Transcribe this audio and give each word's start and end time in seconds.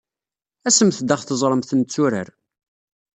Asemt-d 0.67 1.09
ad 1.09 1.13
aɣ-teẓremt 1.15 1.71
netturar. 1.79 2.27